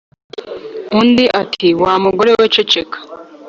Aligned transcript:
Undi 0.99 1.25
ati 1.41 1.67
«wa 1.81 1.93
mugore 2.03 2.31
we 2.39 2.45
ceceka. 2.53 2.97